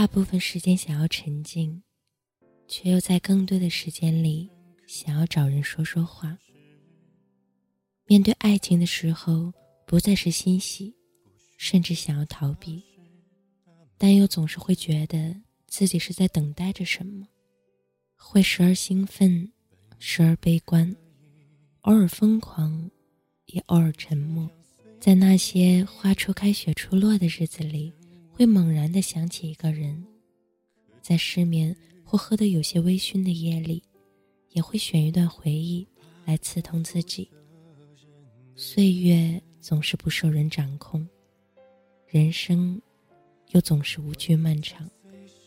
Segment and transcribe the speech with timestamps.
[0.00, 1.82] 大部分时间想要沉静，
[2.66, 4.48] 却又在更多的时间里
[4.86, 6.38] 想要找人说说话。
[8.06, 9.52] 面对爱情的时候，
[9.86, 10.94] 不再是欣喜，
[11.58, 12.82] 甚至想要逃避，
[13.98, 15.36] 但又总是会觉得
[15.66, 17.28] 自己是在等待着什么，
[18.16, 19.52] 会时而兴奋，
[19.98, 20.96] 时而悲观，
[21.82, 22.90] 偶尔疯狂，
[23.48, 24.50] 也偶尔沉默。
[24.98, 27.92] 在那些花初开、雪初落的日子里。
[28.40, 30.02] 会猛然的想起一个人，
[31.02, 33.82] 在失眠或喝得有些微醺的夜里，
[34.52, 35.86] 也会选一段回忆
[36.24, 37.30] 来刺痛自己。
[38.56, 41.06] 岁月总是不受人掌控，
[42.06, 42.80] 人生
[43.50, 44.90] 又总是无惧漫长。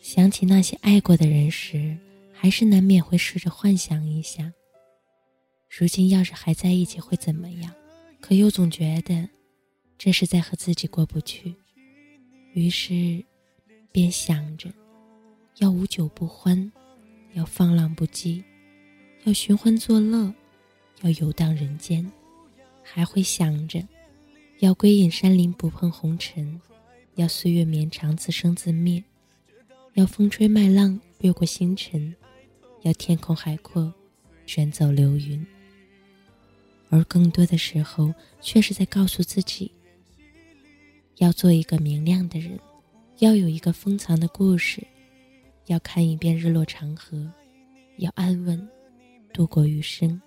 [0.00, 1.98] 想起那些爱过的人时，
[2.32, 4.52] 还是难免会试着幻想一下，
[5.68, 7.74] 如今要是还在一起会怎么样？
[8.20, 9.28] 可又总觉得，
[9.98, 11.56] 这是在和自己过不去。
[12.54, 13.22] 于是，
[13.90, 14.72] 便想着，
[15.58, 16.72] 要无酒不欢，
[17.32, 18.42] 要放浪不羁，
[19.24, 20.32] 要寻欢作乐，
[21.02, 22.08] 要游荡人间，
[22.80, 23.84] 还会想着，
[24.60, 26.60] 要归隐山林不碰红尘，
[27.16, 29.02] 要岁月绵长自生自灭，
[29.94, 32.14] 要风吹麦浪越过星辰，
[32.82, 33.92] 要天空海阔
[34.46, 35.44] 卷走流云。
[36.88, 39.72] 而更多的时候，却是在告诉自己。
[41.16, 42.58] 要做一个明亮的人，
[43.18, 44.84] 要有一个封藏的故事，
[45.66, 47.30] 要看一遍日落长河，
[47.98, 48.68] 要安稳
[49.32, 50.20] 度过余生。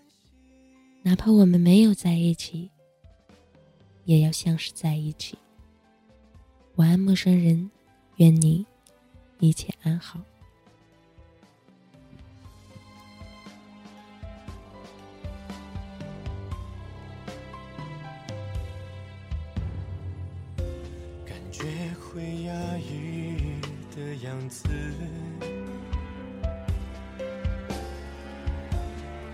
[1.04, 2.70] 哪怕我们没有在一起，
[4.06, 5.38] 也要像是在一起。
[6.76, 7.70] 晚安，陌生人，
[8.18, 8.66] 愿你
[9.40, 10.22] 一切安好。
[22.14, 23.60] 会压抑
[23.95, 24.68] 的样子，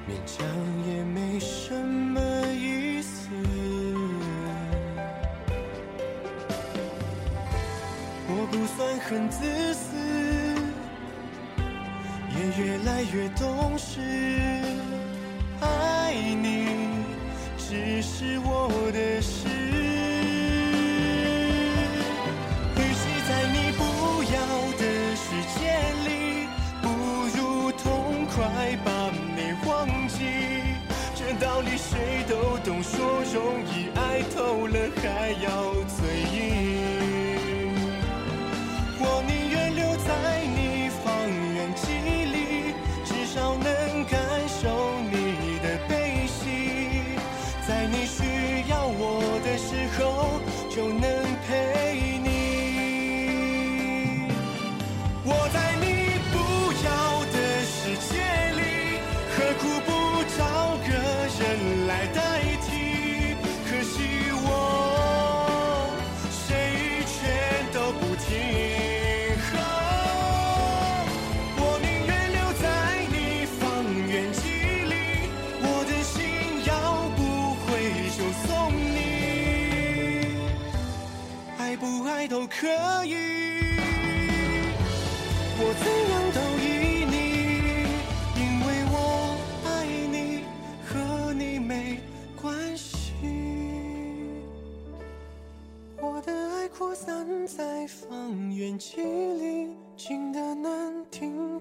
[0.07, 0.45] 勉强
[0.87, 2.19] 也没什么
[2.51, 3.29] 意思。
[8.27, 9.95] 我不算很自私，
[12.35, 14.01] 也越来越懂事。
[15.61, 16.67] 爱你
[17.57, 19.52] 只是我的事。
[31.77, 34.42] 谁都懂，说容易，爱透
[82.43, 82.67] 不可
[83.05, 83.15] 以。
[85.55, 86.65] 我怎样都依
[87.05, 87.15] 你
[88.35, 88.95] 因为我
[89.63, 89.67] 爱
[90.11, 90.43] 你
[90.85, 92.01] 和你没
[92.41, 93.13] 关系。
[96.01, 101.52] 我的爱扩散在方圆几里近的能听